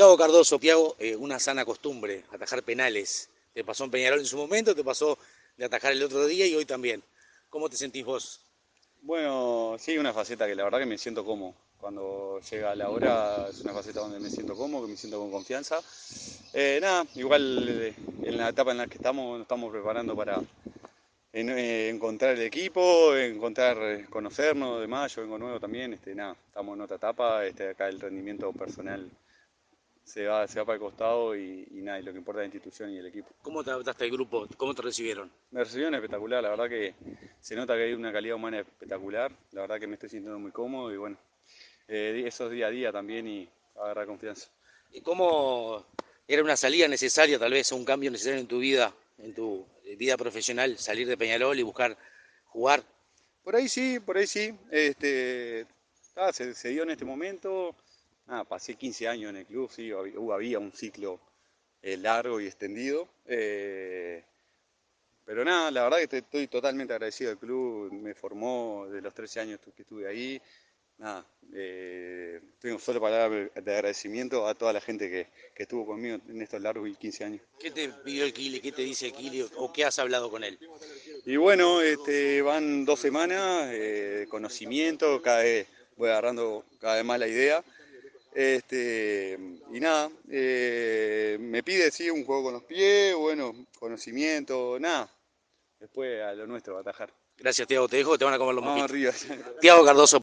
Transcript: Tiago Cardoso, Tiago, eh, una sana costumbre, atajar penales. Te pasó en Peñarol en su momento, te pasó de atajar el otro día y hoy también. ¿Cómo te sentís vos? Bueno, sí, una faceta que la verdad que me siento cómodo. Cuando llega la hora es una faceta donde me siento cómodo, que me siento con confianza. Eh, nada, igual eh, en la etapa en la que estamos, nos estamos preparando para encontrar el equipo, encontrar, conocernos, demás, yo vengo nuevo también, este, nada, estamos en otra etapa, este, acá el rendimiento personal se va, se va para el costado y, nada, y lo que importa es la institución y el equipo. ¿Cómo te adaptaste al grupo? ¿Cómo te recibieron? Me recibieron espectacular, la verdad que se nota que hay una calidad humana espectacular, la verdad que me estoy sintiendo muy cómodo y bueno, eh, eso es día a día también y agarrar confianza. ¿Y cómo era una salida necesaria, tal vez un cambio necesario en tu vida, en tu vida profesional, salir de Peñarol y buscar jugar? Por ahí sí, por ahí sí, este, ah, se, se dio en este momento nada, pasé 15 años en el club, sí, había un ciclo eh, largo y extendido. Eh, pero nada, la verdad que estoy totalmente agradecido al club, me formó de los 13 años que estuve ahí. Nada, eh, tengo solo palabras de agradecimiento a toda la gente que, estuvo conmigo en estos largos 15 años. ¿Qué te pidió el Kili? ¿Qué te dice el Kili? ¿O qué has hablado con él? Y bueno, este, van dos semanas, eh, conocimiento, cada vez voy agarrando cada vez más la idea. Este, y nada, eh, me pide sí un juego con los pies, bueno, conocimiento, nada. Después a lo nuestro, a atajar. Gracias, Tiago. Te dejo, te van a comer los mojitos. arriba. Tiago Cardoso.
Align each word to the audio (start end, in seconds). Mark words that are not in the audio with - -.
Tiago 0.00 0.16
Cardoso, 0.16 0.58
Tiago, 0.58 0.96
eh, 0.98 1.14
una 1.14 1.38
sana 1.38 1.62
costumbre, 1.66 2.24
atajar 2.32 2.62
penales. 2.62 3.28
Te 3.52 3.62
pasó 3.62 3.84
en 3.84 3.90
Peñarol 3.90 4.20
en 4.20 4.24
su 4.24 4.38
momento, 4.38 4.74
te 4.74 4.82
pasó 4.82 5.18
de 5.58 5.66
atajar 5.66 5.92
el 5.92 6.02
otro 6.02 6.26
día 6.26 6.46
y 6.46 6.54
hoy 6.54 6.64
también. 6.64 7.02
¿Cómo 7.50 7.68
te 7.68 7.76
sentís 7.76 8.02
vos? 8.06 8.40
Bueno, 9.02 9.76
sí, 9.78 9.98
una 9.98 10.14
faceta 10.14 10.46
que 10.46 10.54
la 10.54 10.64
verdad 10.64 10.78
que 10.78 10.86
me 10.86 10.96
siento 10.96 11.22
cómodo. 11.22 11.54
Cuando 11.78 12.40
llega 12.50 12.74
la 12.74 12.88
hora 12.88 13.48
es 13.50 13.60
una 13.60 13.74
faceta 13.74 14.00
donde 14.00 14.20
me 14.20 14.30
siento 14.30 14.56
cómodo, 14.56 14.86
que 14.86 14.92
me 14.92 14.96
siento 14.96 15.18
con 15.18 15.30
confianza. 15.30 15.82
Eh, 16.54 16.78
nada, 16.80 17.04
igual 17.16 17.68
eh, 17.68 17.94
en 18.22 18.38
la 18.38 18.48
etapa 18.48 18.70
en 18.70 18.78
la 18.78 18.86
que 18.86 18.96
estamos, 18.96 19.32
nos 19.34 19.42
estamos 19.42 19.70
preparando 19.70 20.16
para 20.16 20.40
encontrar 21.34 22.36
el 22.36 22.42
equipo, 22.44 23.14
encontrar, 23.14 24.08
conocernos, 24.08 24.80
demás, 24.80 25.14
yo 25.14 25.20
vengo 25.20 25.36
nuevo 25.36 25.60
también, 25.60 25.92
este, 25.92 26.14
nada, 26.14 26.34
estamos 26.46 26.74
en 26.74 26.80
otra 26.80 26.96
etapa, 26.96 27.44
este, 27.44 27.68
acá 27.68 27.86
el 27.88 28.00
rendimiento 28.00 28.50
personal 28.54 29.06
se 30.04 30.26
va, 30.26 30.46
se 30.48 30.58
va 30.58 30.66
para 30.66 30.74
el 30.74 30.80
costado 30.80 31.36
y, 31.36 31.66
nada, 31.72 32.00
y 32.00 32.02
lo 32.02 32.12
que 32.12 32.18
importa 32.18 32.40
es 32.40 32.48
la 32.48 32.54
institución 32.54 32.90
y 32.90 32.98
el 32.98 33.06
equipo. 33.06 33.28
¿Cómo 33.42 33.62
te 33.62 33.70
adaptaste 33.70 34.04
al 34.04 34.10
grupo? 34.10 34.46
¿Cómo 34.56 34.74
te 34.74 34.82
recibieron? 34.82 35.30
Me 35.50 35.62
recibieron 35.62 35.94
espectacular, 35.94 36.42
la 36.42 36.50
verdad 36.50 36.68
que 36.68 36.94
se 37.40 37.54
nota 37.54 37.74
que 37.74 37.84
hay 37.84 37.92
una 37.92 38.12
calidad 38.12 38.36
humana 38.36 38.60
espectacular, 38.60 39.32
la 39.52 39.62
verdad 39.62 39.78
que 39.78 39.86
me 39.86 39.94
estoy 39.94 40.08
sintiendo 40.08 40.38
muy 40.38 40.50
cómodo 40.50 40.92
y 40.92 40.96
bueno, 40.96 41.16
eh, 41.88 42.24
eso 42.26 42.46
es 42.46 42.52
día 42.52 42.66
a 42.66 42.70
día 42.70 42.92
también 42.92 43.26
y 43.26 43.48
agarrar 43.76 44.06
confianza. 44.06 44.48
¿Y 44.92 45.00
cómo 45.00 45.86
era 46.26 46.42
una 46.42 46.56
salida 46.56 46.88
necesaria, 46.88 47.38
tal 47.38 47.52
vez 47.52 47.70
un 47.72 47.84
cambio 47.84 48.10
necesario 48.10 48.40
en 48.40 48.48
tu 48.48 48.58
vida, 48.58 48.92
en 49.18 49.34
tu 49.34 49.66
vida 49.96 50.16
profesional, 50.16 50.78
salir 50.78 51.06
de 51.06 51.16
Peñarol 51.16 51.58
y 51.58 51.62
buscar 51.62 51.96
jugar? 52.46 52.82
Por 53.42 53.56
ahí 53.56 53.68
sí, 53.68 54.00
por 54.00 54.16
ahí 54.16 54.26
sí, 54.26 54.54
este, 54.70 55.66
ah, 56.16 56.32
se, 56.32 56.54
se 56.54 56.68
dio 56.70 56.82
en 56.82 56.90
este 56.90 57.04
momento 57.04 57.74
nada, 58.30 58.44
pasé 58.44 58.74
15 58.74 59.08
años 59.08 59.30
en 59.30 59.36
el 59.36 59.46
club, 59.46 59.70
sí, 59.70 59.90
había 59.90 60.58
un 60.58 60.72
ciclo 60.72 61.20
eh, 61.82 61.96
largo 61.96 62.40
y 62.40 62.46
extendido. 62.46 63.08
Eh, 63.26 64.22
pero 65.24 65.44
nada, 65.44 65.70
la 65.70 65.84
verdad 65.84 65.98
que 66.08 66.18
estoy 66.18 66.46
totalmente 66.46 66.92
agradecido 66.92 67.30
al 67.30 67.38
club, 67.38 67.92
me 67.92 68.14
formó 68.14 68.86
de 68.88 69.00
los 69.00 69.12
13 69.14 69.40
años 69.40 69.60
que 69.74 69.82
estuve 69.82 70.08
ahí. 70.08 70.40
Nada, 70.98 71.24
eh, 71.54 72.40
tengo 72.60 72.78
solo 72.78 73.00
palabras 73.00 73.50
de 73.54 73.74
agradecimiento 73.74 74.46
a 74.46 74.54
toda 74.54 74.72
la 74.72 74.80
gente 74.80 75.08
que, 75.08 75.28
estuvo 75.56 75.86
conmigo 75.86 76.18
en 76.28 76.42
estos 76.42 76.60
largos 76.60 76.88
15 76.96 77.24
años. 77.24 77.42
¿Qué 77.58 77.70
te 77.70 77.88
pidió 77.88 78.24
el 78.24 78.32
Kili? 78.32 78.60
¿Qué 78.60 78.72
te 78.72 78.82
dice 78.82 79.06
el 79.06 79.12
Kili? 79.12 79.46
¿O 79.56 79.72
qué 79.72 79.84
has 79.84 79.98
hablado 79.98 80.30
con 80.30 80.44
él? 80.44 80.58
Y 81.24 81.36
bueno, 81.36 81.80
este, 81.80 82.42
van 82.42 82.84
dos 82.84 83.00
semanas, 83.00 83.70
eh, 83.72 84.26
conocimiento, 84.28 85.20
cada 85.22 85.42
vez 85.42 85.66
voy 85.96 86.10
agarrando 86.10 86.64
cada 86.80 86.96
vez 86.96 87.04
más 87.04 87.18
la 87.18 87.28
idea. 87.28 87.64
Este, 88.32 89.38
y 89.72 89.80
nada, 89.80 90.10
eh, 90.30 91.36
me 91.40 91.62
pide 91.62 91.90
sí 91.90 92.10
un 92.10 92.24
juego 92.24 92.44
con 92.44 92.52
los 92.54 92.62
pies, 92.64 93.14
bueno, 93.14 93.52
conocimiento, 93.78 94.78
nada. 94.78 95.10
Después 95.78 96.22
a 96.22 96.34
lo 96.34 96.46
nuestro, 96.46 96.76
a 96.76 96.80
atajar. 96.80 97.12
Gracias, 97.36 97.66
Tiago. 97.66 97.88
Te 97.88 97.96
dejo, 97.96 98.18
te 98.18 98.24
van 98.24 98.34
a 98.34 98.38
comer 98.38 98.54
los 98.54 98.64
mojitos. 98.64 98.90
arriba. 98.90 99.12
Tiago 99.60 99.84
Cardoso. 99.84 100.20